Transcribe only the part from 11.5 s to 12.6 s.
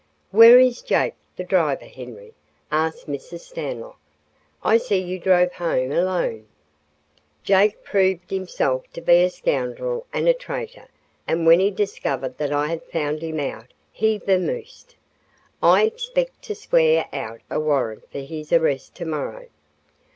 he discovered that